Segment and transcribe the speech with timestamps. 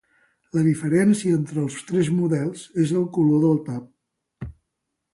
[0.57, 4.53] La diferència entre els tres models és el color del tap.